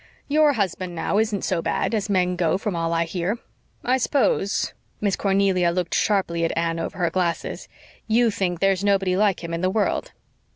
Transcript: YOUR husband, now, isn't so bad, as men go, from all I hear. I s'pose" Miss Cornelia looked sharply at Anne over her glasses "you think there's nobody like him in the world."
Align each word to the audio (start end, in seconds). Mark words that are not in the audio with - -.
YOUR 0.27 0.53
husband, 0.53 0.95
now, 0.95 1.19
isn't 1.19 1.43
so 1.43 1.61
bad, 1.61 1.93
as 1.93 2.09
men 2.09 2.35
go, 2.35 2.57
from 2.57 2.75
all 2.75 2.91
I 2.91 3.03
hear. 3.03 3.37
I 3.83 3.97
s'pose" 3.97 4.73
Miss 4.99 5.15
Cornelia 5.15 5.69
looked 5.69 5.93
sharply 5.93 6.43
at 6.43 6.57
Anne 6.57 6.79
over 6.79 6.97
her 6.97 7.11
glasses 7.11 7.67
"you 8.07 8.31
think 8.31 8.61
there's 8.61 8.83
nobody 8.83 9.15
like 9.15 9.43
him 9.43 9.53
in 9.53 9.61
the 9.61 9.69
world." 9.69 10.11